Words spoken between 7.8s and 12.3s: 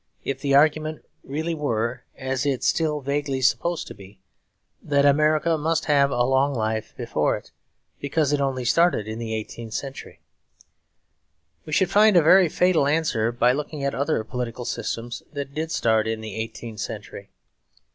because it only started in the eighteenth century, we should find a